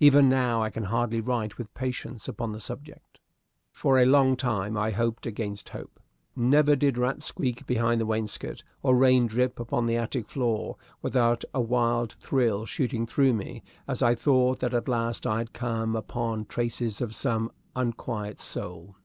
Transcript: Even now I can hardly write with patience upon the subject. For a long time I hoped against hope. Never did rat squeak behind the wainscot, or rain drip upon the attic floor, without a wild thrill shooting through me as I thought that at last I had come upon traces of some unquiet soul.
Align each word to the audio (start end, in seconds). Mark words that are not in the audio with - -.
Even 0.00 0.28
now 0.28 0.62
I 0.62 0.68
can 0.68 0.82
hardly 0.84 1.22
write 1.22 1.56
with 1.56 1.72
patience 1.72 2.28
upon 2.28 2.52
the 2.52 2.60
subject. 2.60 3.18
For 3.70 3.98
a 3.98 4.04
long 4.04 4.36
time 4.36 4.76
I 4.76 4.90
hoped 4.90 5.24
against 5.24 5.70
hope. 5.70 5.98
Never 6.36 6.76
did 6.76 6.98
rat 6.98 7.22
squeak 7.22 7.64
behind 7.64 7.98
the 7.98 8.04
wainscot, 8.04 8.62
or 8.82 8.94
rain 8.94 9.26
drip 9.26 9.58
upon 9.58 9.86
the 9.86 9.96
attic 9.96 10.28
floor, 10.28 10.76
without 11.00 11.42
a 11.54 11.62
wild 11.62 12.12
thrill 12.12 12.66
shooting 12.66 13.06
through 13.06 13.32
me 13.32 13.62
as 13.88 14.02
I 14.02 14.14
thought 14.14 14.58
that 14.58 14.74
at 14.74 14.88
last 14.88 15.26
I 15.26 15.38
had 15.38 15.54
come 15.54 15.96
upon 15.96 16.44
traces 16.44 17.00
of 17.00 17.14
some 17.14 17.50
unquiet 17.74 18.42
soul. 18.42 18.96